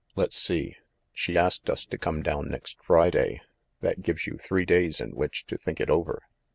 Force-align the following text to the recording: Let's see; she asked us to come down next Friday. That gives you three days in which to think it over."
Let's 0.15 0.35
see; 0.35 0.77
she 1.13 1.37
asked 1.37 1.69
us 1.69 1.85
to 1.85 1.95
come 1.99 2.23
down 2.23 2.49
next 2.49 2.81
Friday. 2.81 3.39
That 3.81 4.01
gives 4.01 4.25
you 4.25 4.39
three 4.39 4.65
days 4.65 4.99
in 4.99 5.11
which 5.11 5.45
to 5.45 5.59
think 5.59 5.79
it 5.79 5.91
over." 5.91 6.23